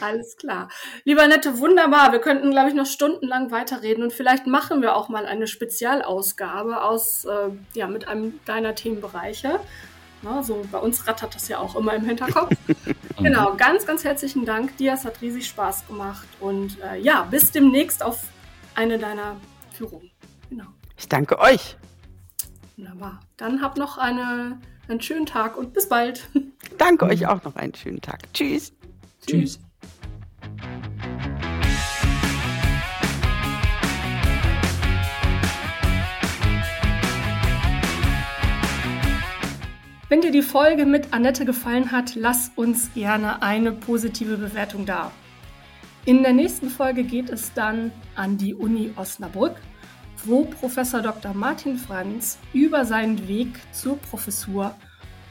[0.01, 0.69] Alles klar.
[1.03, 2.13] Lieber Nette, wunderbar.
[2.13, 6.81] Wir könnten, glaube ich, noch stundenlang weiterreden und vielleicht machen wir auch mal eine Spezialausgabe
[6.81, 9.59] aus, äh, ja, mit einem deiner Themenbereiche.
[10.21, 12.51] Na, so bei uns rattert das ja auch immer im Hinterkopf.
[13.19, 13.25] Mhm.
[13.25, 14.93] Genau, ganz, ganz herzlichen Dank dir.
[14.93, 16.25] Es hat riesig Spaß gemacht.
[16.39, 18.23] Und äh, ja, bis demnächst auf
[18.75, 19.35] eine deiner
[19.73, 20.09] Führungen.
[20.49, 20.63] Genau,
[20.97, 21.75] Ich danke euch.
[22.77, 23.19] wunderbar.
[23.35, 24.57] Dann habt noch eine,
[24.87, 26.29] einen schönen Tag und bis bald.
[26.77, 28.21] Danke euch auch noch einen schönen Tag.
[28.33, 28.71] Tschüss.
[29.27, 29.59] Tschüss.
[40.09, 45.11] Wenn dir die Folge mit Annette gefallen hat, lass uns gerne eine positive Bewertung da.
[46.03, 49.57] In der nächsten Folge geht es dann an die Uni Osnabrück,
[50.25, 51.35] wo Professor Dr.
[51.35, 54.73] Martin Franz über seinen Weg zur Professur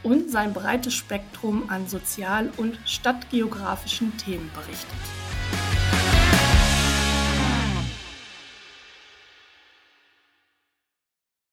[0.01, 5.28] und sein breites Spektrum an sozial- und stadtgeografischen Themen berichtet.